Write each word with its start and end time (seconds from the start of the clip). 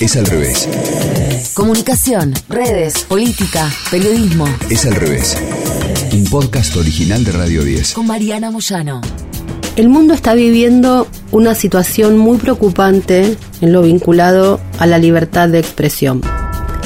Es 0.00 0.16
al 0.16 0.24
revés. 0.24 0.66
Comunicación, 1.52 2.32
redes, 2.48 3.04
política, 3.04 3.70
periodismo. 3.90 4.46
Es 4.70 4.86
al 4.86 4.94
revés. 4.94 5.36
Un 6.14 6.24
podcast 6.24 6.74
original 6.76 7.22
de 7.22 7.32
Radio 7.32 7.62
10. 7.62 7.92
Con 7.92 8.06
Mariana 8.06 8.50
Moyano. 8.50 9.02
El 9.76 9.90
mundo 9.90 10.14
está 10.14 10.32
viviendo 10.32 11.06
una 11.32 11.54
situación 11.54 12.16
muy 12.16 12.38
preocupante 12.38 13.36
en 13.60 13.72
lo 13.74 13.82
vinculado 13.82 14.58
a 14.78 14.86
la 14.86 14.96
libertad 14.96 15.50
de 15.50 15.58
expresión. 15.58 16.22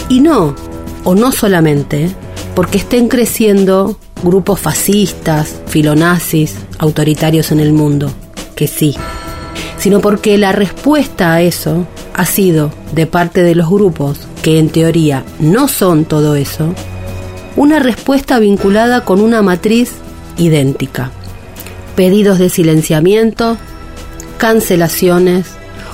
Y 0.09 0.19
no, 0.19 0.57
o 1.05 1.15
no 1.15 1.31
solamente, 1.31 2.11
porque 2.57 2.79
estén 2.79 3.07
creciendo 3.07 3.97
grupos 4.25 4.59
fascistas, 4.59 5.55
filonazis, 5.69 6.57
autoritarios 6.79 7.53
en 7.53 7.61
el 7.61 7.73
mundo, 7.73 8.13
que 8.57 8.67
sí, 8.67 8.97
sino 9.79 10.01
porque 10.01 10.37
la 10.37 10.51
respuesta 10.51 11.35
a 11.35 11.43
eso 11.43 11.87
ha 12.15 12.25
sido, 12.25 12.71
de 12.93 13.07
parte 13.07 13.43
de 13.43 13.55
los 13.55 13.69
grupos, 13.69 14.21
que 14.43 14.59
en 14.59 14.71
teoría 14.71 15.25
no 15.41 15.69
son 15.69 16.05
todo 16.05 16.37
eso, 16.37 16.73
una 17.57 17.81
respuesta 17.81 18.39
vinculada 18.39 19.05
con 19.05 19.21
una 19.21 19.43
matriz 19.43 19.93
idéntica. 20.39 21.11
Pedidos 21.97 22.39
de 22.39 22.49
silenciamiento, 22.49 23.57
cancelaciones 24.39 25.47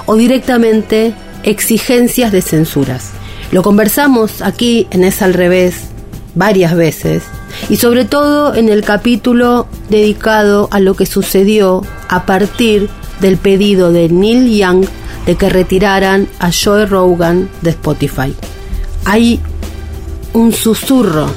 o 0.06 0.16
directamente 0.16 1.14
exigencias 1.42 2.32
de 2.32 2.42
censuras. 2.42 3.10
Lo 3.52 3.62
conversamos 3.62 4.42
aquí 4.42 4.86
en 4.90 5.04
Es 5.04 5.22
al 5.22 5.34
revés 5.34 5.74
varias 6.34 6.74
veces 6.76 7.22
y 7.68 7.76
sobre 7.76 8.04
todo 8.04 8.54
en 8.54 8.68
el 8.68 8.82
capítulo 8.82 9.66
dedicado 9.88 10.68
a 10.70 10.80
lo 10.80 10.94
que 10.94 11.06
sucedió 11.06 11.82
a 12.08 12.24
partir 12.24 12.88
del 13.20 13.36
pedido 13.36 13.92
de 13.92 14.08
Neil 14.08 14.56
Young 14.56 14.86
de 15.30 15.36
que 15.36 15.48
retiraran 15.48 16.26
a 16.40 16.50
Joe 16.50 16.86
Rogan 16.86 17.48
de 17.62 17.70
Spotify. 17.70 18.34
Hay 19.04 19.38
un 20.32 20.52
susurro, 20.52 21.28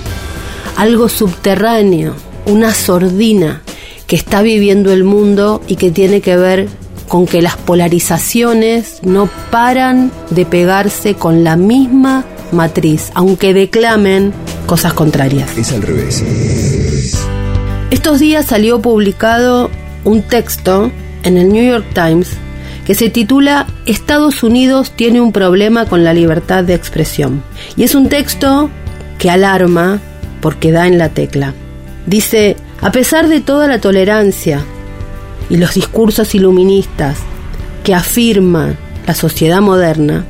algo 0.77 1.09
subterráneo, 1.09 2.15
una 2.47 2.73
sordina 2.73 3.61
que 4.07 4.15
está 4.15 4.41
viviendo 4.41 4.91
el 4.91 5.03
mundo 5.03 5.61
y 5.67 5.75
que 5.75 5.91
tiene 5.91 6.21
que 6.21 6.35
ver 6.37 6.69
con 7.07 7.27
que 7.27 7.43
las 7.43 7.55
polarizaciones 7.55 8.97
no 9.03 9.29
paran 9.51 10.11
de 10.31 10.47
pegarse 10.47 11.13
con 11.13 11.43
la 11.43 11.55
misma 11.55 12.25
matriz, 12.51 13.11
aunque 13.13 13.53
declamen 13.53 14.33
cosas 14.65 14.93
contrarias. 14.93 15.55
Es 15.55 15.71
al 15.71 15.83
revés. 15.83 16.23
Estos 17.91 18.19
días 18.19 18.47
salió 18.47 18.81
publicado 18.81 19.69
un 20.03 20.23
texto 20.23 20.91
en 21.21 21.37
el 21.37 21.53
New 21.53 21.63
York 21.63 21.85
Times 21.93 22.37
que 22.85 22.95
se 22.95 23.09
titula 23.09 23.67
Estados 23.85 24.43
Unidos 24.43 24.91
tiene 24.91 25.21
un 25.21 25.31
problema 25.31 25.85
con 25.85 26.03
la 26.03 26.13
libertad 26.13 26.63
de 26.63 26.73
expresión. 26.73 27.43
Y 27.75 27.83
es 27.83 27.95
un 27.95 28.09
texto 28.09 28.69
que 29.17 29.29
alarma 29.29 29.99
porque 30.41 30.71
da 30.71 30.87
en 30.87 30.97
la 30.97 31.09
tecla. 31.09 31.53
Dice, 32.05 32.57
a 32.81 32.91
pesar 32.91 33.29
de 33.29 33.39
toda 33.39 33.67
la 33.67 33.79
tolerancia 33.79 34.61
y 35.49 35.57
los 35.57 35.73
discursos 35.75 36.35
iluministas 36.35 37.19
que 37.83 37.93
afirma 37.93 38.75
la 39.07 39.13
sociedad 39.13 39.61
moderna, 39.61 40.25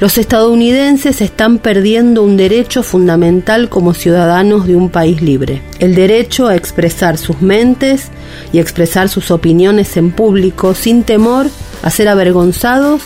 los 0.00 0.18
estadounidenses 0.18 1.20
están 1.20 1.58
perdiendo 1.58 2.22
un 2.22 2.36
derecho 2.36 2.82
fundamental 2.82 3.68
como 3.68 3.94
ciudadanos 3.94 4.66
de 4.66 4.76
un 4.76 4.90
país 4.90 5.20
libre, 5.22 5.62
el 5.78 5.94
derecho 5.94 6.48
a 6.48 6.56
expresar 6.56 7.18
sus 7.18 7.42
mentes 7.42 8.08
y 8.52 8.58
expresar 8.58 9.08
sus 9.08 9.30
opiniones 9.30 9.96
en 9.96 10.12
público 10.12 10.74
sin 10.74 11.02
temor 11.02 11.48
a 11.82 11.90
ser 11.90 12.08
avergonzados 12.08 13.02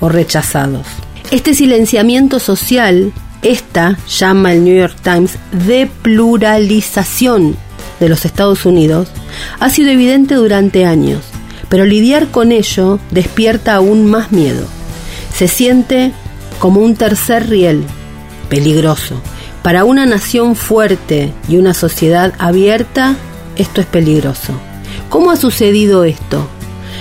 o 0.00 0.08
rechazados. 0.08 0.86
Este 1.30 1.54
silenciamiento 1.54 2.38
social, 2.38 3.12
esta 3.42 3.98
llama 4.06 4.52
el 4.52 4.64
New 4.64 4.76
York 4.76 4.96
Times 5.02 5.38
de 5.66 5.90
pluralización 6.02 7.56
de 8.00 8.08
los 8.08 8.24
Estados 8.24 8.66
Unidos, 8.66 9.08
ha 9.58 9.70
sido 9.70 9.90
evidente 9.90 10.34
durante 10.34 10.84
años, 10.84 11.22
pero 11.68 11.84
lidiar 11.84 12.28
con 12.28 12.52
ello 12.52 12.98
despierta 13.10 13.74
aún 13.74 14.06
más 14.06 14.30
miedo 14.30 14.66
se 15.42 15.48
siente 15.48 16.12
como 16.60 16.82
un 16.82 16.94
tercer 16.94 17.48
riel, 17.48 17.82
peligroso. 18.48 19.20
Para 19.64 19.84
una 19.84 20.06
nación 20.06 20.54
fuerte 20.54 21.32
y 21.48 21.56
una 21.56 21.74
sociedad 21.74 22.32
abierta, 22.38 23.16
esto 23.56 23.80
es 23.80 23.88
peligroso. 23.88 24.52
¿Cómo 25.08 25.32
ha 25.32 25.36
sucedido 25.36 26.04
esto? 26.04 26.46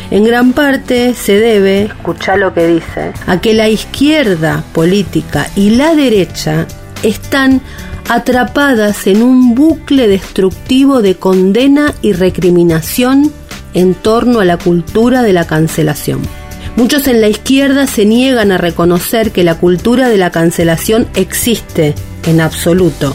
En 0.09 0.23
gran 0.23 0.53
parte 0.53 1.13
se 1.13 1.39
debe, 1.39 1.83
escuchar 1.83 2.39
lo 2.39 2.51
que 2.55 2.65
dice, 2.65 3.13
a 3.27 3.39
que 3.39 3.53
la 3.53 3.69
izquierda 3.69 4.63
política 4.73 5.47
y 5.55 5.75
la 5.75 5.93
derecha 5.93 6.65
están 7.03 7.61
atrapadas 8.09 9.05
en 9.05 9.21
un 9.21 9.53
bucle 9.53 10.07
destructivo 10.07 11.03
de 11.03 11.15
condena 11.15 11.93
y 12.01 12.13
recriminación 12.13 13.31
en 13.75 13.93
torno 13.93 14.39
a 14.39 14.45
la 14.45 14.57
cultura 14.57 15.21
de 15.21 15.33
la 15.33 15.45
cancelación. 15.45 16.40
Muchos 16.75 17.07
en 17.07 17.19
la 17.19 17.27
izquierda 17.27 17.85
se 17.85 18.05
niegan 18.05 18.51
a 18.51 18.57
reconocer 18.57 19.31
que 19.31 19.43
la 19.43 19.55
cultura 19.55 20.07
de 20.07 20.17
la 20.17 20.31
cancelación 20.31 21.07
existe 21.15 21.93
en 22.25 22.39
absoluto, 22.39 23.13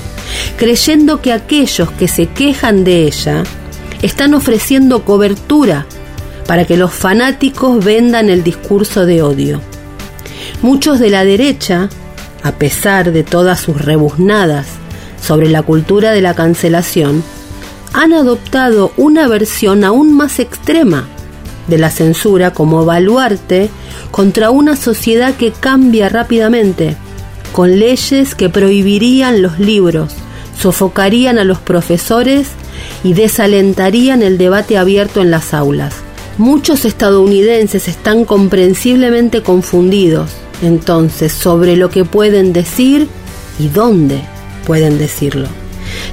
creyendo 0.59 1.23
que 1.23 1.33
aquellos 1.33 1.91
que 1.93 2.07
se 2.07 2.27
quejan 2.27 2.85
de 2.85 3.05
ella 3.05 3.45
están 4.03 4.35
ofreciendo 4.35 5.05
cobertura 5.05 5.87
para 6.47 6.67
que 6.67 6.77
los 6.77 6.93
fanáticos 6.93 7.83
vendan 7.83 8.29
el 8.29 8.45
discurso 8.45 9.07
de 9.07 9.23
odio. 9.23 9.61
Muchos 10.61 10.99
de 10.99 11.11
la 11.11 11.25
derecha, 11.25 11.89
a 12.43 12.53
pesar 12.53 13.11
de 13.11 13.25
todas 13.25 13.59
sus 13.59 13.81
rebuznadas 13.81 14.67
sobre 15.21 15.49
la 15.49 15.63
cultura 15.63 16.13
de 16.13 16.21
la 16.21 16.35
cancelación, 16.35 17.25
han 17.95 18.13
adoptado 18.13 18.93
una 18.99 19.27
versión 19.27 19.83
aún 19.83 20.15
más 20.15 20.39
extrema 20.41 21.09
de 21.69 21.79
la 21.79 21.91
censura 21.91 22.53
como 22.53 22.85
baluarte 22.85 23.71
contra 24.11 24.51
una 24.51 24.77
sociedad 24.77 25.35
que 25.35 25.53
cambia 25.53 26.09
rápidamente, 26.09 26.97
con 27.53 27.79
leyes 27.79 28.35
que 28.35 28.49
prohibirían 28.49 29.43
los 29.43 29.59
libros, 29.59 30.15
sofocarían 30.61 31.39
a 31.39 31.45
los 31.45 31.59
profesores 31.59 32.49
y 33.03 33.15
desalentarían 33.15 34.23
el 34.23 34.39
debate 34.39 34.79
abierto 34.79 35.21
en 35.23 35.31
las 35.31 35.55
aulas. 35.55 35.95
Muchos 36.39 36.85
estadounidenses 36.85 37.89
están 37.89 38.25
comprensiblemente 38.25 39.43
confundidos 39.43 40.31
entonces 40.63 41.33
sobre 41.33 41.77
lo 41.77 41.91
que 41.91 42.05
pueden 42.05 42.53
decir 42.53 43.09
y 43.59 43.69
dónde 43.69 44.21
pueden 44.67 44.99
decirlo. 44.99 45.49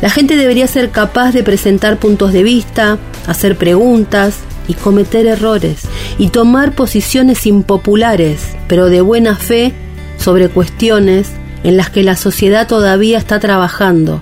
La 0.02 0.09
gente 0.09 0.36
debería 0.36 0.68
ser 0.68 0.92
capaz 0.92 1.31
de 1.31 1.44
presentar 1.44 1.97
puntos 1.97 2.34
de 2.34 2.44
vista, 2.44 2.97
hacer 3.28 3.58
preguntas, 3.58 4.36
y 4.68 4.74
cometer 4.74 5.25
errores 5.25 5.81
y 6.18 6.29
tomar 6.29 6.74
posiciones 6.74 7.46
impopulares, 7.46 8.41
pero 8.68 8.90
de 8.90 9.01
buena 9.01 9.35
fe, 9.35 9.74
sobre 10.18 10.50
cuestiones 10.50 11.31
en 11.63 11.78
las 11.78 11.90
que 11.90 12.03
la 12.03 12.16
sociedad 12.16 12.68
todavía 12.68 13.18
está 13.18 13.40
trabajando. 13.40 14.22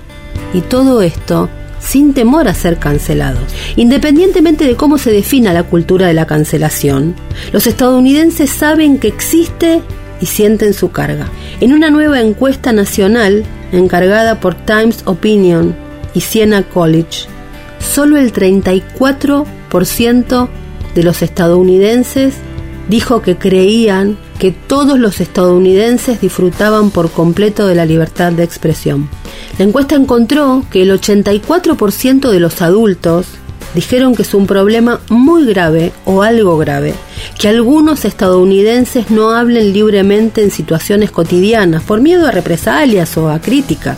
Y 0.54 0.62
todo 0.62 1.02
esto 1.02 1.50
sin 1.80 2.14
temor 2.14 2.48
a 2.48 2.54
ser 2.54 2.78
cancelados. 2.78 3.44
Independientemente 3.76 4.66
de 4.66 4.76
cómo 4.76 4.98
se 4.98 5.12
defina 5.12 5.54
la 5.54 5.64
cultura 5.64 6.08
de 6.08 6.14
la 6.14 6.28
cancelación, 6.28 7.16
los 7.52 7.68
estadounidenses 7.68 8.50
saben 8.50 9.00
que 9.00 9.08
existe 9.08 9.82
y 10.22 10.28
sienten 10.28 10.74
su 10.74 10.92
carga. 10.92 11.28
En 11.60 11.74
una 11.74 11.90
nueva 11.90 12.22
encuesta 12.22 12.72
nacional 12.72 13.44
encargada 13.72 14.40
por 14.40 14.56
Times 14.56 15.02
Opinion 15.06 15.76
y 16.14 16.22
Siena 16.22 16.64
College, 16.64 17.26
solo 17.80 18.18
el 18.18 18.32
34% 18.32 19.46
de 19.72 21.04
los 21.04 21.22
estadounidenses 21.22 22.36
dijo 22.90 23.22
que 23.22 23.38
creían 23.38 24.18
que 24.38 24.52
todos 24.52 25.00
los 25.00 25.22
estadounidenses 25.22 26.20
disfrutaban 26.20 26.92
por 26.92 27.10
completo 27.10 27.68
de 27.68 27.76
la 27.76 27.86
libertad 27.86 28.34
de 28.34 28.44
expresión. 28.44 29.10
La 29.58 29.64
encuesta 29.64 29.96
encontró 29.96 30.66
que 30.70 30.82
el 30.82 30.92
84% 30.92 32.30
de 32.30 32.40
los 32.42 32.62
adultos 32.62 33.28
dijeron 33.74 34.14
que 34.14 34.24
es 34.24 34.34
un 34.34 34.46
problema 34.46 35.00
muy 35.10 35.46
grave 35.46 35.94
o 36.04 36.22
algo 36.22 36.58
grave, 36.58 36.94
que 37.40 37.48
algunos 37.48 38.04
estadounidenses 38.04 39.10
no 39.10 39.32
hablen 39.32 39.72
libremente 39.72 40.44
en 40.44 40.52
situaciones 40.52 41.12
cotidianas 41.12 41.84
por 41.84 42.02
miedo 42.02 42.28
a 42.28 42.32
represalias 42.32 43.16
o 43.16 43.30
a 43.30 43.40
críticas. 43.40 43.98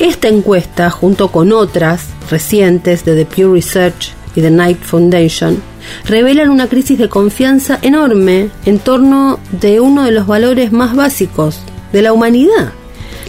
Esta 0.00 0.26
encuesta, 0.26 0.90
junto 0.90 1.28
con 1.28 1.52
otras 1.52 2.06
recientes 2.28 3.04
de 3.04 3.14
The 3.14 3.26
Pew 3.26 3.54
Research 3.54 4.14
y 4.34 4.40
The 4.40 4.50
Knight 4.50 4.82
Foundation, 4.82 5.62
revelan 6.04 6.50
una 6.50 6.68
crisis 6.68 6.98
de 6.98 7.08
confianza 7.08 7.78
enorme 7.82 8.50
en 8.64 8.78
torno 8.78 9.38
de 9.60 9.80
uno 9.80 10.04
de 10.04 10.12
los 10.12 10.26
valores 10.26 10.72
más 10.72 10.94
básicos 10.94 11.60
de 11.92 12.02
la 12.02 12.12
humanidad. 12.12 12.72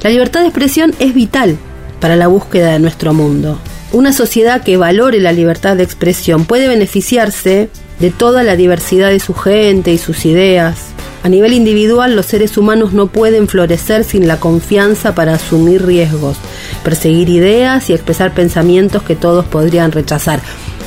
La 0.02 0.10
libertad 0.10 0.42
de 0.42 0.48
expresión 0.48 0.94
es 1.00 1.14
vital 1.14 1.58
para 2.00 2.16
la 2.16 2.28
búsqueda 2.28 2.74
de 2.74 2.80
nuestro 2.80 3.14
mundo. 3.14 3.60
Una 3.92 4.12
sociedad 4.12 4.64
que 4.64 4.78
valore 4.78 5.20
la 5.20 5.32
libertad 5.32 5.78
de 5.78 5.84
expresión 5.84 6.46
puede 6.46 6.68
beneficiarse 6.68 7.70
de 8.00 8.12
toda 8.12 8.44
la 8.44 8.56
diversidad 8.56 9.10
de 9.10 9.20
su 9.20 9.34
gente 9.34 9.94
y 9.94 9.98
sus 9.98 10.26
ideas, 10.26 10.94
A 11.24 11.30
nivel 11.30 11.54
individual, 11.54 12.18
los 12.18 12.26
seres 12.26 12.58
humanos 12.58 12.92
no 12.92 13.08
pueden 13.08 13.48
florecer 13.48 14.04
sin 14.04 14.28
la 14.28 14.42
confianza 14.42 15.16
para 15.16 15.36
asumir 15.36 15.86
riesgos, 15.86 16.36
perseguir 16.84 17.30
ideas 17.30 17.90
y 17.90 17.94
expresar 17.94 18.34
pensamientos 18.34 19.04
que 19.04 19.16
todos 19.16 19.46
podrían 19.46 19.94
rechazar, 19.94 20.42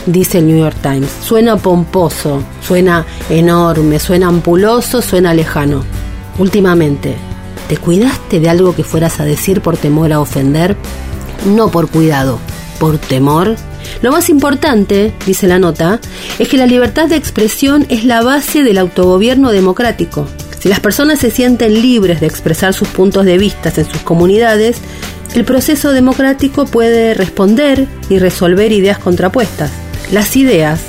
dice 0.06 0.38
el 0.38 0.46
New 0.46 0.58
York 0.58 0.76
Times. 0.80 1.10
Suena 1.22 1.56
pomposo, 1.56 2.42
suena 2.66 3.04
enorme, 3.28 3.98
suena 3.98 4.28
ampuloso, 4.28 5.02
suena 5.02 5.34
lejano. 5.34 5.84
Últimamente, 6.38 7.16
¿te 7.68 7.76
cuidaste 7.76 8.40
de 8.40 8.48
algo 8.48 8.74
que 8.74 8.84
fueras 8.84 9.20
a 9.20 9.24
decir 9.24 9.60
por 9.60 9.76
temor 9.76 10.12
a 10.12 10.20
ofender? 10.20 10.76
No 11.44 11.68
por 11.70 11.88
cuidado, 11.88 12.38
por 12.78 12.98
temor. 12.98 13.56
Lo 14.02 14.12
más 14.12 14.28
importante, 14.28 15.14
dice 15.26 15.46
la 15.46 15.58
nota, 15.58 16.00
es 16.38 16.48
que 16.48 16.56
la 16.56 16.66
libertad 16.66 17.08
de 17.08 17.16
expresión 17.16 17.86
es 17.88 18.04
la 18.04 18.22
base 18.22 18.62
del 18.62 18.78
autogobierno 18.78 19.52
democrático. 19.52 20.26
Si 20.58 20.68
las 20.68 20.80
personas 20.80 21.20
se 21.20 21.30
sienten 21.30 21.80
libres 21.80 22.20
de 22.20 22.26
expresar 22.26 22.74
sus 22.74 22.88
puntos 22.88 23.24
de 23.24 23.38
vista 23.38 23.72
en 23.76 23.84
sus 23.88 24.00
comunidades, 24.02 24.78
el 25.34 25.44
proceso 25.44 25.92
democrático 25.92 26.66
puede 26.66 27.14
responder 27.14 27.86
y 28.08 28.18
resolver 28.18 28.72
ideas 28.72 28.98
contrapuestas. 28.98 29.70
Las 30.12 30.36
ideas 30.36 30.80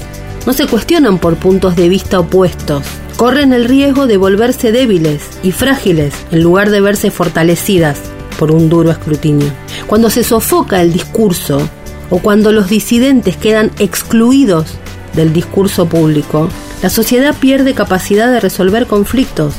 no 0.46 0.54
se 0.54 0.68
cuestionan 0.68 1.18
por 1.18 1.38
puntos 1.38 1.76
de 1.76 1.90
vista 1.90 2.20
opuestos, 2.20 2.84
corren 3.16 3.52
el 3.52 3.66
riesgo 3.66 4.06
de 4.06 4.18
volverse 4.18 4.72
débiles 4.72 5.24
y 5.42 5.52
frágiles 5.52 6.14
en 6.32 6.44
lugar 6.44 6.70
de 6.70 6.82
verse 6.82 7.10
fortalecidas 7.10 7.98
por 8.38 8.52
un 8.52 8.70
duro 8.70 8.92
escrutinio. 8.92 9.52
Cuando 9.88 10.12
se 10.12 10.24
sofoca 10.24 10.84
el 10.84 10.94
discurso 10.94 11.68
o 12.12 12.20
cuando 12.20 12.52
los 12.52 12.70
disidentes 12.70 13.38
quedan 13.38 13.72
excluidos 13.80 14.76
del 15.16 15.34
discurso 15.34 15.88
público, 15.90 16.48
la 16.84 16.92
sociedad 16.92 17.36
pierde 17.36 17.74
capacidad 17.74 18.32
de 18.32 18.40
resolver 18.40 18.86
conflictos 18.86 19.56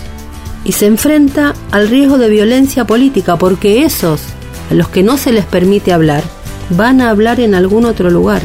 y 0.64 0.70
se 0.70 0.87
enfrenta 0.87 1.54
al 1.72 1.88
riesgo 1.88 2.16
de 2.16 2.28
violencia 2.28 2.87
política 2.87 3.37
porque 3.37 3.84
esos 3.84 4.22
a 4.70 4.75
los 4.75 4.88
que 4.88 5.02
no 5.02 5.19
se 5.19 5.32
les 5.32 5.44
permite 5.44 5.93
hablar 5.93 6.22
van 6.70 7.00
a 7.00 7.11
hablar 7.11 7.40
en 7.40 7.56
algún 7.56 7.87
otro 7.87 8.08
lugar 8.08 8.43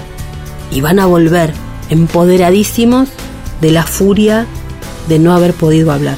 y 0.74 0.82
van 0.82 1.00
a 1.00 1.06
volver 1.06 1.54
empoderadísimos 1.90 3.10
de 3.62 3.72
la 3.72 3.84
furia 3.84 4.46
de 5.08 5.20
no 5.20 5.34
haber 5.34 5.54
podido 5.54 5.92
hablar. 5.92 6.18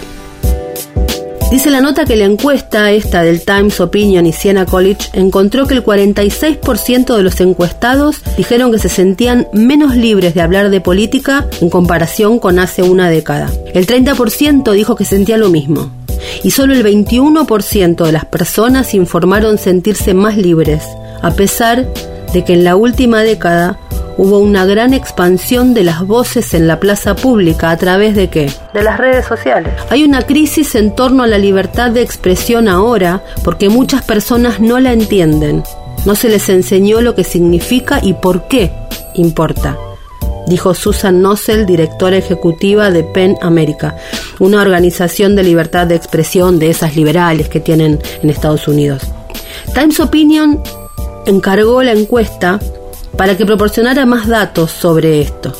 Dice 1.52 1.70
la 1.70 1.80
nota 1.80 2.06
que 2.06 2.16
la 2.16 2.26
encuesta 2.26 2.92
esta 2.92 3.22
del 3.22 3.42
Times 3.42 3.80
Opinion 3.80 4.26
y 4.26 4.34
Siena 4.34 4.66
College 4.66 5.10
encontró 5.14 5.68
que 5.68 5.76
el 5.76 5.84
46% 5.84 7.16
de 7.16 7.24
los 7.24 7.40
encuestados 7.40 8.22
dijeron 8.36 8.72
que 8.72 8.80
se 8.80 8.90
sentían 8.90 9.48
menos 9.54 9.96
libres 9.96 10.34
de 10.34 10.42
hablar 10.42 10.70
de 10.70 10.82
política 10.82 11.48
en 11.62 11.70
comparación 11.70 12.40
con 12.40 12.58
hace 12.58 12.82
una 12.82 13.10
década. 13.10 13.50
El 13.74 13.86
30% 13.86 14.74
dijo 14.74 14.96
que 14.96 15.06
sentía 15.06 15.38
lo 15.38 15.50
mismo. 15.50 15.92
Y 16.44 16.52
solo 16.52 16.74
el 16.74 16.84
21% 16.84 18.04
de 18.04 18.12
las 18.12 18.26
personas 18.26 18.94
informaron 18.96 19.60
sentirse 19.60 20.16
más 20.16 20.38
libres, 20.38 20.84
a 21.22 21.32
pesar 21.32 21.88
de 22.34 22.44
que 22.44 22.54
en 22.54 22.64
la 22.64 22.76
última 22.76 23.22
década 23.22 23.80
hubo 24.18 24.40
una 24.40 24.66
gran 24.66 24.94
expansión 24.94 25.74
de 25.74 25.84
las 25.84 26.06
voces 26.06 26.54
en 26.54 26.68
la 26.68 26.80
plaza 26.80 27.16
pública 27.16 27.70
a 27.72 27.78
través 27.78 28.16
de 28.16 28.30
qué? 28.30 28.52
De 28.74 28.84
las 28.84 28.98
redes 28.98 29.26
sociales. 29.26 29.74
Hay 29.90 30.04
una 30.04 30.22
crisis 30.22 30.76
en 30.76 30.96
torno 30.96 31.24
a 31.24 31.28
la 31.28 31.38
libertad 31.38 31.92
de 31.92 32.02
expresión 32.02 32.68
ahora 32.68 33.24
porque 33.44 33.70
muchas 33.70 34.04
personas 34.04 34.60
no 34.60 34.80
la 34.80 34.94
entienden. 34.94 35.64
No 36.06 36.16
se 36.16 36.30
les 36.30 36.50
enseñó 36.50 37.02
lo 37.02 37.16
que 37.16 37.24
significa 37.24 38.00
y 38.02 38.14
por 38.14 38.48
qué 38.48 38.72
importa 39.16 39.78
dijo 40.48 40.74
Susan 40.74 41.22
Nossel, 41.22 41.66
directora 41.66 42.18
ejecutiva 42.18 42.92
de 42.92 43.04
PEN 43.04 43.38
América, 43.42 43.96
una 44.40 44.62
organización 44.62 45.36
de 45.36 45.44
libertad 45.44 45.88
de 45.88 45.96
expresión 45.96 46.60
de 46.60 46.70
esas 46.70 46.96
liberales 46.96 47.50
que 47.50 47.60
tienen 47.60 48.00
en 48.22 48.30
Estados 48.30 48.68
Unidos. 48.68 49.04
Times 49.74 50.00
Opinion 50.00 50.62
encargó 51.26 51.82
la 51.82 51.94
encuesta 51.94 52.60
para 53.18 53.38
que 53.38 53.46
proporcionara 53.46 54.06
más 54.06 54.28
datos 54.28 54.72
sobre 54.72 55.22
esto. 55.22 55.54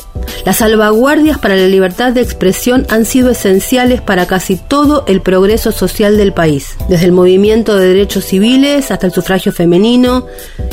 Las 0.44 0.56
salvaguardias 0.56 1.38
para 1.38 1.56
la 1.56 1.66
libertad 1.66 2.12
de 2.12 2.20
expresión 2.20 2.86
han 2.88 3.04
sido 3.04 3.30
esenciales 3.30 4.00
para 4.00 4.26
casi 4.26 4.56
todo 4.56 5.04
el 5.06 5.20
progreso 5.20 5.72
social 5.72 6.16
del 6.16 6.32
país, 6.32 6.76
desde 6.88 7.06
el 7.06 7.12
movimiento 7.12 7.76
de 7.76 7.88
derechos 7.88 8.24
civiles 8.24 8.90
hasta 8.90 9.06
el 9.06 9.12
sufragio 9.12 9.52
femenino 9.52 10.26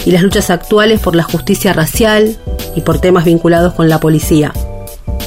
y 0.06 0.12
las 0.12 0.21
luchas 0.21 0.50
actuales 0.50 1.00
por 1.00 1.15
la 1.15 1.24
justicia 1.24 1.74
racial 1.74 2.38
y 2.75 2.81
por 2.81 3.00
temas 3.00 3.25
vinculados 3.25 3.74
con 3.74 3.89
la 3.89 4.00
policía, 4.00 4.53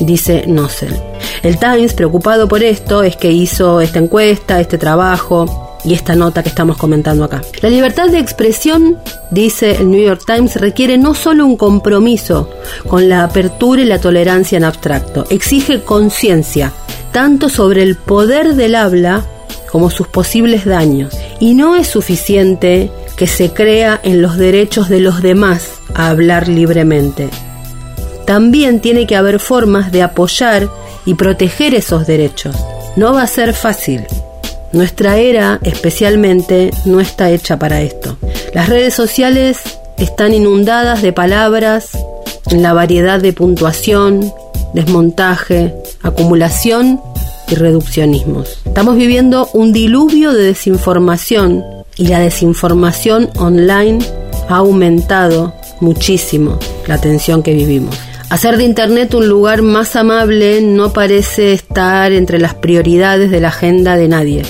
dice 0.01 0.45
Nossel. 0.47 0.95
El 1.43 1.59
Times, 1.59 1.95
preocupado 1.95 2.49
por 2.49 2.63
esto, 2.63 3.03
es 3.03 3.17
que 3.17 3.31
hizo 3.31 3.81
esta 3.81 3.99
encuesta, 3.99 4.61
este 4.61 4.79
trabajo, 4.79 5.66
y 5.85 5.95
esta 5.95 6.15
nota 6.15 6.43
que 6.43 6.49
estamos 6.49 6.77
comentando 6.77 7.25
acá. 7.25 7.43
La 7.63 7.71
libertad 7.71 8.09
de 8.09 8.19
expresión, 8.19 8.99
dice 9.31 9.77
el 9.77 9.91
New 9.91 10.05
York 10.05 10.23
Times, 10.27 10.57
requiere 10.57 10.99
no 10.99 11.15
solo 11.15 11.47
un 11.47 11.57
compromiso 11.57 12.51
con 12.89 13.09
la 13.09 13.25
apertura 13.25 13.83
y 13.83 13.85
la 13.87 14.01
tolerancia 14.01 14.57
en 14.57 14.65
abstracto, 14.65 15.27
exige 15.31 15.83
conciencia, 15.83 16.73
tanto 17.13 17.49
sobre 17.49 17.83
el 17.83 17.97
poder 17.97 18.55
del 18.55 18.75
habla 18.75 19.25
como 19.71 19.91
sus 19.91 20.09
posibles 20.09 20.65
daños. 20.65 21.15
Y 21.39 21.55
no 21.55 21.77
es 21.77 21.87
suficiente 21.87 22.91
que 23.17 23.27
se 23.27 23.53
crea 23.53 24.01
en 24.03 24.23
los 24.23 24.37
derechos 24.37 24.89
de 24.89 25.01
los 25.01 25.23
demás 25.23 25.71
a 25.95 26.09
hablar 26.09 26.49
libremente. 26.49 27.31
También 28.27 28.81
tiene 28.81 29.07
que 29.07 29.17
haber 29.17 29.39
formas 29.39 29.93
de 29.93 30.03
apoyar 30.03 30.69
y 31.05 31.15
proteger 31.15 31.75
esos 31.75 32.07
derechos. 32.07 32.57
No 32.97 33.15
va 33.15 33.23
a 33.23 33.27
ser 33.27 33.55
fácil. 33.55 34.05
Nuestra 34.73 35.19
era 35.19 35.59
especialmente 35.63 36.71
no 36.85 37.01
está 37.01 37.31
hecha 37.31 37.59
para 37.59 37.81
esto. 37.81 38.17
Las 38.53 38.69
redes 38.69 38.95
sociales 38.95 39.59
están 39.99 40.35
inundadas 40.35 41.03
de 41.03 41.13
palabras 41.13 41.91
en 42.51 42.63
la 42.63 42.73
variedad 42.73 43.21
de 43.21 43.33
puntuación, 43.33 44.33
desmontaje, 44.75 45.75
acumulación 46.03 47.01
y 47.49 47.55
reduccionismos. 47.55 48.61
Estamos 48.65 48.97
viviendo 48.97 49.49
un 49.53 49.73
diluvio 49.73 50.33
de 50.33 50.45
desinformación 50.45 51.65
y 51.97 52.09
la 52.09 52.19
desinformación 52.19 53.31
online 53.37 53.99
ha 54.49 54.57
aumentado 54.57 55.55
muchísimo 55.81 56.59
la 56.87 56.99
tensión 57.01 57.43
que 57.43 57.55
vivimos. 57.55 57.97
Hacer 58.29 58.57
de 58.57 58.65
Internet 58.65 59.15
un 59.15 59.29
lugar 59.29 59.63
más 59.63 59.95
amable 59.95 60.61
no 60.61 60.93
parece 60.93 61.53
estar 61.53 62.13
entre 62.13 62.39
las 62.39 62.55
prioridades 62.55 63.31
de 63.31 63.41
la 63.41 63.49
agenda 63.49 63.97
de 63.97 64.09
nadie. 64.09 64.43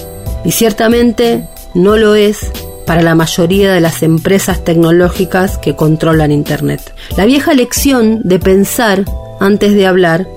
Y 0.47 0.53
ciertamente 0.53 1.45
no 1.75 1.97
lo 1.97 2.15
es 2.15 2.53
para 2.87 3.03
la 3.03 3.17
mayoría 3.17 3.73
de 3.73 3.81
las 3.81 4.05
empresas 4.05 4.65
tecnológicas 4.65 5.59
que 5.59 5.75
controlan 5.75 6.31
Internet. 6.31 6.95
La 7.17 7.27
vieja 7.27 7.53
lección 7.53 8.21
de 8.23 8.39
pensar 8.39 9.05
antes 9.41 9.75
de 9.75 9.87
hablar 9.87 10.29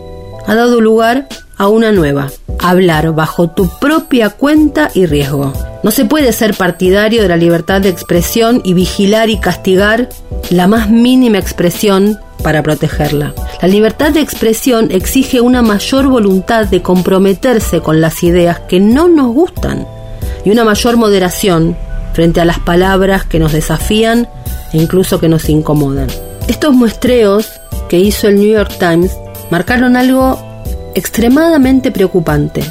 ha 0.47 0.55
dado 0.55 0.81
lugar 0.81 1.27
a 1.57 1.67
una 1.67 1.91
nueva, 1.91 2.31
hablar 2.57 3.13
bajo 3.13 3.51
tu 3.51 3.69
propia 3.79 4.31
cuenta 4.31 4.89
y 4.95 5.05
riesgo. 5.05 5.53
No 5.83 5.91
se 5.91 6.05
puede 6.05 6.33
ser 6.33 6.55
partidario 6.55 7.21
de 7.21 7.29
la 7.29 7.37
libertad 7.37 7.79
de 7.79 7.89
expresión 7.89 8.61
y 8.63 8.73
vigilar 8.73 9.29
y 9.29 9.37
castigar 9.37 10.09
la 10.49 10.67
más 10.67 10.89
mínima 10.89 11.37
expresión 11.37 12.17
para 12.41 12.63
protegerla. 12.63 13.33
La 13.61 13.67
libertad 13.67 14.11
de 14.11 14.21
expresión 14.21 14.89
exige 14.91 15.39
una 15.39 15.61
mayor 15.61 16.07
voluntad 16.07 16.65
de 16.65 16.81
comprometerse 16.81 17.81
con 17.81 18.01
las 18.01 18.23
ideas 18.23 18.59
que 18.61 18.79
no 18.79 19.07
nos 19.07 19.33
gustan 19.33 19.85
y 20.45 20.51
una 20.51 20.63
mayor 20.63 20.97
moderación 20.97 21.75
frente 22.13 22.41
a 22.41 22.45
las 22.45 22.59
palabras 22.59 23.25
que 23.25 23.39
nos 23.39 23.51
desafían 23.53 24.27
e 24.73 24.77
incluso 24.77 25.19
que 25.19 25.29
nos 25.29 25.49
incomodan. 25.49 26.07
Estos 26.47 26.73
muestreos 26.73 27.59
que 27.87 27.99
hizo 27.99 28.27
el 28.27 28.35
New 28.35 28.51
York 28.51 28.73
Times 28.79 29.11
marcaron 29.49 29.95
algo 29.95 30.39
extremadamente 30.95 31.91
preocupante. 31.91 32.63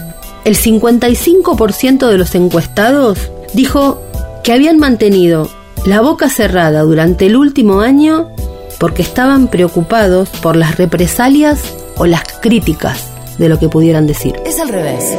El 0.44 0.56
55% 0.56 2.08
de 2.08 2.18
los 2.18 2.34
encuestados 2.34 3.18
dijo 3.54 4.02
que 4.42 4.52
habían 4.52 4.78
mantenido 4.78 5.50
la 5.86 6.00
boca 6.00 6.28
cerrada 6.28 6.82
durante 6.82 7.26
el 7.26 7.36
último 7.36 7.80
año 7.80 8.28
porque 8.78 9.02
estaban 9.02 9.48
preocupados 9.48 10.28
por 10.28 10.56
las 10.56 10.76
represalias 10.76 11.60
o 11.96 12.06
las 12.06 12.22
críticas 12.40 13.08
de 13.38 13.48
lo 13.48 13.58
que 13.58 13.68
pudieran 13.68 14.06
decir. 14.06 14.36
Es 14.44 14.58
al 14.60 14.68
revés. 14.68 15.14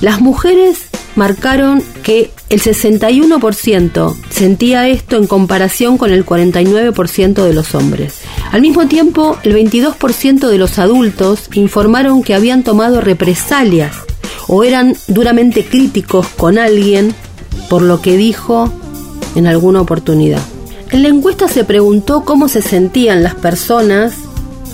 Las 0.00 0.20
mujeres 0.20 0.78
marcaron 1.16 1.82
que 2.04 2.30
el 2.48 2.60
61% 2.60 4.14
sentía 4.30 4.88
esto 4.88 5.16
en 5.16 5.26
comparación 5.26 5.98
con 5.98 6.12
el 6.12 6.24
49% 6.24 7.44
de 7.44 7.52
los 7.52 7.74
hombres. 7.74 8.20
Al 8.52 8.62
mismo 8.62 8.86
tiempo, 8.86 9.36
el 9.42 9.54
22% 9.54 10.48
de 10.48 10.58
los 10.58 10.78
adultos 10.78 11.48
informaron 11.54 12.22
que 12.22 12.34
habían 12.34 12.62
tomado 12.62 13.00
represalias 13.00 13.96
o 14.46 14.62
eran 14.62 14.96
duramente 15.08 15.64
críticos 15.64 16.28
con 16.28 16.58
alguien 16.58 17.14
por 17.68 17.82
lo 17.82 18.00
que 18.00 18.16
dijo 18.16 18.72
en 19.34 19.46
alguna 19.46 19.80
oportunidad. 19.80 20.40
En 20.90 21.02
la 21.02 21.08
encuesta 21.08 21.48
se 21.48 21.64
preguntó 21.64 22.24
cómo 22.24 22.48
se 22.48 22.62
sentían 22.62 23.22
las 23.22 23.34
personas 23.34 24.14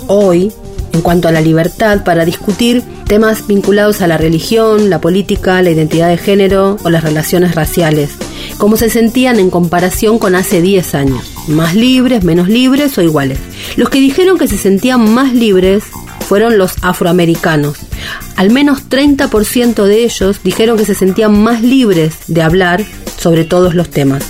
hoy 0.07 0.53
en 0.93 1.01
cuanto 1.01 1.27
a 1.27 1.31
la 1.31 1.41
libertad 1.41 2.03
para 2.05 2.23
discutir 2.23 2.83
temas 3.05 3.47
vinculados 3.47 4.01
a 4.01 4.07
la 4.07 4.17
religión, 4.17 4.89
la 4.89 4.99
política, 4.99 5.61
la 5.61 5.71
identidad 5.71 6.09
de 6.09 6.17
género 6.17 6.77
o 6.83 6.89
las 6.89 7.03
relaciones 7.03 7.55
raciales, 7.55 8.11
cómo 8.57 8.77
se 8.77 8.89
sentían 8.89 9.39
en 9.39 9.49
comparación 9.49 10.19
con 10.19 10.35
hace 10.35 10.61
10 10.61 10.95
años, 10.95 11.31
más 11.47 11.75
libres, 11.75 12.23
menos 12.23 12.49
libres 12.49 12.97
o 12.97 13.01
iguales. 13.01 13.39
Los 13.75 13.89
que 13.89 13.99
dijeron 13.99 14.37
que 14.37 14.47
se 14.47 14.57
sentían 14.57 15.13
más 15.13 15.33
libres 15.33 15.83
fueron 16.27 16.57
los 16.57 16.73
afroamericanos. 16.81 17.77
Al 18.35 18.49
menos 18.49 18.89
30% 18.89 19.85
de 19.85 20.03
ellos 20.03 20.39
dijeron 20.43 20.77
que 20.77 20.85
se 20.85 20.95
sentían 20.95 21.41
más 21.41 21.61
libres 21.61 22.15
de 22.27 22.41
hablar 22.41 22.83
sobre 23.17 23.45
todos 23.45 23.75
los 23.75 23.89
temas, 23.89 24.23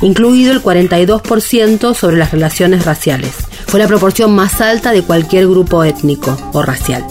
incluido 0.00 0.52
el 0.52 0.62
42% 0.62 1.94
sobre 1.94 2.16
las 2.16 2.30
relaciones 2.30 2.84
raciales. 2.84 3.32
Fue 3.66 3.80
la 3.80 3.88
proporción 3.88 4.32
más 4.34 4.60
alta 4.60 4.92
de 4.92 5.02
cualquier 5.02 5.48
grupo 5.48 5.82
étnico 5.84 6.36
o 6.52 6.62
racial. 6.62 7.04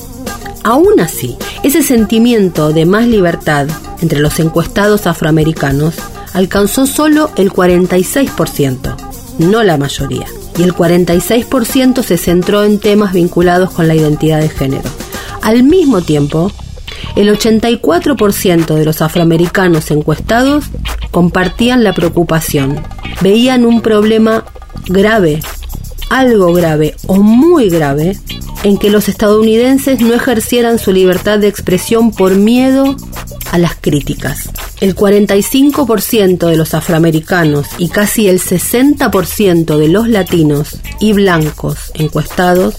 Aún 0.64 1.00
así, 1.00 1.38
ese 1.64 1.82
sentimiento 1.82 2.72
de 2.72 2.86
más 2.86 3.08
libertad 3.08 3.68
entre 4.02 4.20
los 4.20 4.40
encuestados 4.40 5.08
afroamericanos 5.08 5.96
alcanzó 6.34 6.86
solo 6.86 7.32
el 7.36 7.52
46%, 7.52 8.96
no 9.40 9.64
la 9.64 9.78
mayoría, 9.78 10.28
y 10.58 10.64
el 10.64 10.74
46% 10.74 12.04
se 12.04 12.18
centró 12.18 12.64
en 12.64 12.80
temas 12.80 13.14
vinculados 13.14 13.72
con 13.72 13.88
la 13.88 13.96
identidad 13.96 14.40
de 14.40 14.50
género. 14.50 14.90
Al 15.42 15.64
mismo 15.64 16.02
tiempo, 16.02 16.52
el 17.16 17.36
84% 17.36 18.76
de 18.76 18.86
los 18.86 19.02
afroamericanos 19.02 19.90
encuestados 19.90 20.66
compartían 21.10 21.84
la 21.84 21.94
preocupación, 21.94 22.82
veían 23.22 23.66
un 23.66 23.82
problema 23.82 24.46
grave, 24.86 25.42
algo 26.12 26.52
grave 26.54 26.96
o 27.08 27.16
muy 27.16 27.70
grave 27.70 28.18
en 28.64 28.78
que 28.78 28.90
los 28.90 29.08
estadounidenses 29.08 30.02
no 30.02 30.14
ejercieran 30.14 30.78
su 30.78 30.92
libertad 30.92 31.40
de 31.40 31.48
expresión 31.48 32.12
por 32.12 32.36
miedo 32.36 32.98
a 33.52 33.58
las 33.58 33.76
críticas. 33.76 34.50
El 34.82 34.94
45% 34.94 36.48
de 36.48 36.58
los 36.58 36.74
afroamericanos 36.74 37.66
y 37.78 37.90
casi 37.90 38.28
el 38.28 38.42
60% 38.42 39.78
de 39.78 39.88
los 39.88 40.10
latinos 40.10 40.80
y 41.00 41.14
blancos 41.14 41.92
encuestados 41.94 42.76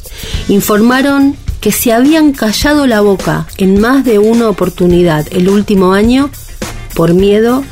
informaron 0.48 1.34
que 1.60 1.72
se 1.72 1.92
habían 1.92 2.32
callado 2.32 2.86
la 2.86 3.00
boca 3.00 3.46
en 3.56 3.80
más 3.80 4.04
de 4.04 4.18
una 4.18 4.48
oportunidad 4.48 5.26
el 5.30 5.48
último 5.48 5.94
año 5.94 6.30
por 6.94 7.14
miedo 7.14 7.64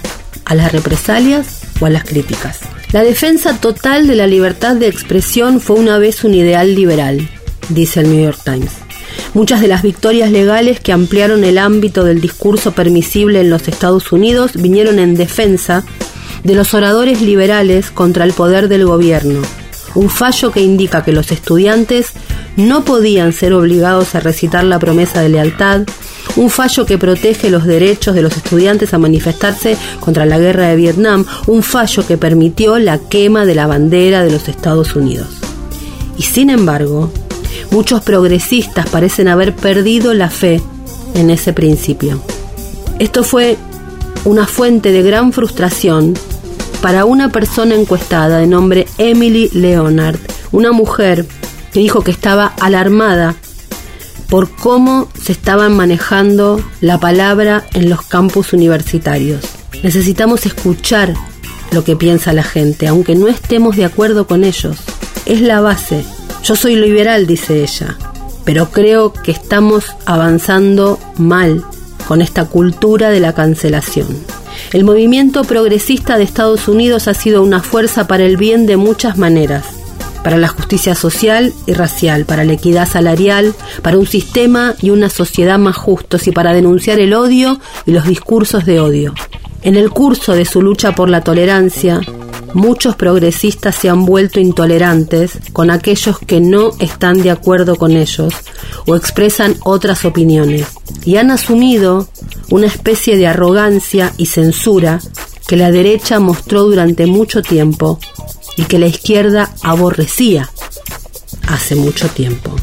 a 0.47 0.55
las 0.55 0.73
represalias 0.73 1.61
o 1.81 1.87
a 1.87 1.91
las 1.91 2.05
críticas. 2.05 2.61
La 2.93 3.05
defensa 3.05 3.57
total 3.61 4.09
de 4.09 4.17
la 4.17 4.27
libertad 4.27 4.75
de 4.75 4.89
expresión 4.89 5.61
fue 5.61 5.77
una 5.77 5.99
vez 5.99 6.25
un 6.25 6.35
ideal 6.35 6.75
liberal, 6.75 7.29
dice 7.69 8.01
el 8.01 8.11
New 8.11 8.25
York 8.25 8.41
Times. 8.45 8.73
Muchas 9.33 9.61
de 9.61 9.69
las 9.69 9.83
victorias 9.83 10.33
legales 10.33 10.81
que 10.81 10.93
ampliaron 10.93 11.45
el 11.45 11.59
ámbito 11.59 12.03
del 12.03 12.21
discurso 12.21 12.73
permisible 12.73 13.43
en 13.43 13.51
los 13.51 13.69
Estados 13.69 14.11
Unidos 14.11 14.55
vinieron 14.55 14.99
en 14.99 15.15
defensa 15.15 15.85
de 16.43 16.57
los 16.57 16.75
oradores 16.75 17.23
liberales 17.23 17.93
contra 17.93 18.25
el 18.25 18.33
poder 18.33 18.67
del 18.67 18.85
gobierno, 18.85 19.41
un 19.95 20.11
fallo 20.11 20.51
que 20.51 20.63
indica 20.63 21.05
que 21.05 21.13
los 21.13 21.31
estudiantes 21.31 22.09
no 22.57 22.85
podían 22.85 23.33
ser 23.33 23.53
obligados 23.53 24.17
a 24.17 24.21
recitar 24.21 24.65
la 24.65 24.81
promesa 24.81 25.21
de 25.21 25.29
lealtad, 25.29 25.83
un 26.37 26.51
fallo 26.51 26.87
que 26.87 26.99
protege 26.99 27.51
los 27.51 27.65
derechos 27.65 28.15
de 28.15 28.23
los 28.23 28.37
estudiantes 28.37 28.95
a 28.95 28.99
manifestarse 28.99 29.77
contra 30.01 30.27
la 30.27 30.39
guerra 30.39 30.69
de 30.69 30.77
Vietnam, 30.77 31.25
un 31.47 31.63
fallo 31.63 32.07
que 32.07 32.17
permitió 32.17 32.79
la 32.79 32.99
quema 32.99 33.45
de 33.45 33.55
la 33.55 33.67
bandera 33.67 34.23
de 34.23 34.31
los 34.31 34.49
Estados 34.49 34.97
Unidos. 34.97 35.29
Y 36.17 36.23
sin 36.23 36.51
embargo, 36.51 37.11
Muchos 37.71 38.03
progresistas 38.03 38.89
parecen 38.89 39.29
haber 39.29 39.55
perdido 39.55 40.13
la 40.13 40.29
fe 40.29 40.61
en 41.15 41.31
ese 41.31 41.53
principio. 41.53 42.21
Esto 42.99 43.23
fue 43.23 43.57
una 44.25 44.47
fuente 44.47 44.93
de 44.93 45.03
gran 45.03 45.33
frustración 45.33 46.15
para 46.83 47.05
una 47.05 47.31
persona 47.31 47.75
encuestada 47.75 48.39
de 48.39 48.47
nombre 48.47 48.87
Emily 48.99 49.51
Leonard, 49.53 50.19
una 50.51 50.73
mujer 50.73 51.27
que 51.73 51.81
dijo 51.81 52.03
que 52.03 52.11
estaba 52.11 52.53
alarmada 52.61 53.37
por 54.31 54.51
cómo 54.51 55.09
se 55.21 55.33
estaban 55.33 55.77
manejando 55.77 56.63
la 56.81 56.99
palabra 56.99 57.67
en 57.75 57.91
los 57.91 58.03
campus 58.03 58.53
universitarios. 58.53 59.45
Necesitamos 59.83 60.47
escuchar 60.47 61.15
lo 61.73 61.85
que 61.85 61.97
piensa 61.97 62.33
la 62.33 62.45
gente, 62.45 62.87
aunque 62.87 63.15
no 63.15 63.29
estemos 63.29 63.77
de 63.77 63.85
acuerdo 63.85 64.27
con 64.27 64.45
ellos. 64.45 64.79
Es 65.27 65.41
la 65.41 65.61
base 65.61 66.05
yo 66.43 66.57
soy 66.57 66.75
liberal, 66.77 67.27
dice 67.27 67.63
ella, 67.63 67.99
pero 68.45 68.71
creo 68.71 69.13
que 69.13 69.31
estamos 69.31 69.95
avanzando 70.07 70.99
mal 71.19 71.65
con 72.09 72.23
esta 72.23 72.47
cultura 72.47 73.11
de 73.11 73.21
la 73.21 73.35
cancelación. 73.35 74.09
El 74.73 74.85
movimiento 74.85 75.45
progresista 75.45 76.17
de 76.17 76.25
Estados 76.25 76.67
Unidos 76.67 77.09
ha 77.09 77.15
sido 77.15 77.43
una 77.43 77.63
fuerza 77.63 78.07
para 78.07 78.25
el 78.25 78.37
bien 78.37 78.67
de 78.67 78.77
muchas 78.77 79.19
maneras, 79.19 79.65
para 80.23 80.39
la 80.39 80.49
justicia 80.49 80.95
social 80.95 81.53
y 81.67 81.73
racial, 81.73 82.25
para 82.25 82.45
la 82.45 82.53
equidad 82.55 82.89
salarial, 82.89 83.55
para 83.83 83.99
un 83.99 84.07
sistema 84.07 84.75
y 84.81 84.91
una 84.91 85.09
sociedad 85.09 85.59
más 85.59 85.77
justos 85.77 86.27
y 86.27 86.33
para 86.33 86.53
denunciar 86.53 86.99
el 87.01 87.15
odio 87.15 87.61
y 87.87 87.93
los 87.93 88.07
discursos 88.07 88.65
de 88.65 88.81
odio. 88.81 89.15
En 89.63 89.77
el 89.77 89.91
curso 89.91 90.33
de 90.33 90.45
su 90.45 90.63
lucha 90.63 90.93
por 90.93 91.11
la 91.11 91.21
tolerancia, 91.21 92.01
muchos 92.55 92.97
progresistas 92.97 93.75
se 93.75 93.89
han 93.89 94.07
vuelto 94.07 94.41
intolerantes 94.41 95.39
con 95.53 95.71
aquellos 95.71 96.19
que 96.19 96.41
no 96.41 96.73
están 96.79 97.23
de 97.23 97.31
acuerdo 97.31 97.77
con 97.77 97.93
ellos 97.93 98.33
o 98.87 98.97
expresan 98.97 99.57
otras 99.65 100.05
opiniones 100.05 100.67
y 101.05 101.17
han 101.17 101.31
asumido 101.31 102.09
una 102.51 102.67
especie 102.67 103.17
de 103.17 103.27
arrogancia 103.27 104.13
y 104.17 104.27
censura 104.27 105.01
que 105.47 105.57
la 105.57 105.71
derecha 105.71 106.21
mostró 106.21 106.65
durante 106.65 107.07
mucho 107.07 107.43
tiempo 107.43 107.99
y 108.57 108.65
que 108.65 108.79
la 108.79 108.87
izquierda 108.87 109.51
aborrecía 109.63 110.51
hace 111.49 111.75
mucho 111.75 112.09
tiempo. 112.09 112.55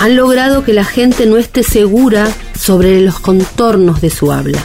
Han 0.00 0.16
logrado 0.16 0.64
que 0.64 0.72
la 0.72 0.84
gente 0.84 1.26
no 1.26 1.36
esté 1.36 1.62
segura 1.62 2.28
sobre 2.58 3.00
los 3.00 3.20
contornos 3.20 4.00
de 4.00 4.10
su 4.10 4.32
habla. 4.32 4.58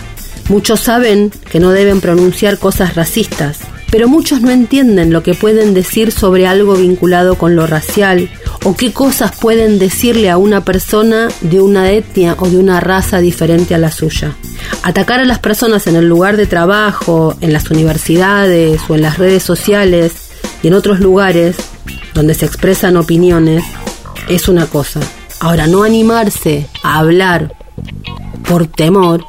Muchos 0.49 0.79
saben 0.79 1.31
que 1.51 1.59
no 1.59 1.71
deben 1.71 2.01
pronunciar 2.01 2.57
cosas 2.57 2.95
racistas, 2.95 3.59
pero 3.91 4.07
muchos 4.07 4.41
no 4.41 4.49
entienden 4.49 5.13
lo 5.13 5.23
que 5.23 5.33
pueden 5.33 5.73
decir 5.73 6.11
sobre 6.11 6.47
algo 6.47 6.75
vinculado 6.75 7.35
con 7.35 7.55
lo 7.55 7.67
racial 7.67 8.29
o 8.63 8.75
qué 8.75 8.91
cosas 8.91 9.31
pueden 9.39 9.79
decirle 9.79 10.29
a 10.29 10.37
una 10.37 10.63
persona 10.65 11.27
de 11.41 11.61
una 11.61 11.91
etnia 11.91 12.35
o 12.39 12.49
de 12.49 12.57
una 12.57 12.79
raza 12.79 13.19
diferente 13.19 13.75
a 13.75 13.77
la 13.77 13.91
suya. 13.91 14.35
Atacar 14.83 15.19
a 15.19 15.25
las 15.25 15.39
personas 15.39 15.87
en 15.87 15.95
el 15.95 16.07
lugar 16.07 16.37
de 16.37 16.47
trabajo, 16.47 17.35
en 17.41 17.53
las 17.53 17.69
universidades 17.69 18.81
o 18.89 18.95
en 18.95 19.01
las 19.01 19.17
redes 19.17 19.43
sociales 19.43 20.26
y 20.61 20.67
en 20.67 20.73
otros 20.73 20.99
lugares 20.99 21.57
donde 22.13 22.33
se 22.33 22.45
expresan 22.45 22.97
opiniones 22.97 23.63
es 24.27 24.47
una 24.47 24.65
cosa. 24.65 24.99
Ahora, 25.39 25.67
no 25.67 25.83
animarse 25.83 26.67
a 26.83 26.99
hablar 26.99 27.53
por 28.47 28.67
temor 28.67 29.25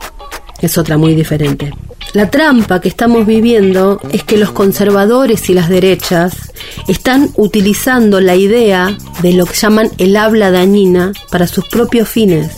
es 0.61 0.79
otra 0.79 0.97
muy 0.97 1.15
diferente. 1.15 1.73
La 2.15 2.31
trampa 2.31 2.81
que 2.81 2.89
estamos 2.89 3.27
viviendo 3.27 4.01
es 4.13 4.25
que 4.25 4.39
los 4.39 4.51
conservadores 4.53 5.51
y 5.51 5.55
las 5.55 5.69
derechas 5.69 6.53
están 6.89 7.31
utilizando 7.37 8.21
la 8.21 8.35
idea 8.35 8.97
de 9.23 9.35
lo 9.35 9.45
que 9.45 9.55
llaman 9.55 9.91
el 9.99 10.17
habla 10.17 10.51
dañina 10.51 11.13
para 11.31 11.47
sus 11.47 11.67
propios 11.67 12.09
fines. 12.09 12.51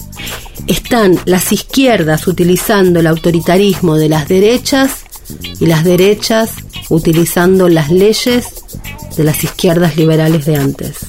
Están 0.68 1.18
las 1.24 1.52
izquierdas 1.52 2.28
utilizando 2.28 3.00
el 3.00 3.08
autoritarismo 3.08 3.96
de 3.96 4.08
las 4.08 4.28
derechas 4.28 5.04
y 5.58 5.66
las 5.66 5.84
derechas 5.84 6.52
utilizando 6.90 7.68
las 7.68 7.90
leyes 7.90 8.64
de 9.16 9.24
las 9.24 9.42
izquierdas 9.42 9.96
liberales 9.96 10.44
de 10.44 10.56
antes. 10.56 11.06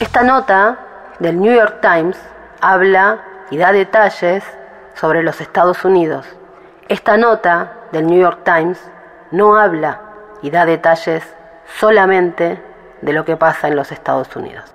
Esta 0.00 0.22
nota 0.22 0.78
del 1.18 1.40
New 1.40 1.54
York 1.54 1.80
Times 1.80 2.16
habla 2.60 3.22
y 3.50 3.58
da 3.58 3.72
detalles 3.72 4.42
sobre 4.94 5.22
los 5.22 5.40
Estados 5.40 5.84
Unidos. 5.84 6.26
Esta 6.88 7.16
nota 7.16 7.72
del 7.92 8.06
New 8.06 8.20
York 8.20 8.40
Times 8.44 8.78
no 9.30 9.56
habla 9.56 10.00
y 10.42 10.50
da 10.50 10.64
detalles 10.64 11.22
solamente 11.78 12.62
de 13.02 13.12
lo 13.12 13.24
que 13.24 13.36
pasa 13.36 13.68
en 13.68 13.76
los 13.76 13.92
Estados 13.92 14.34
Unidos. 14.36 14.74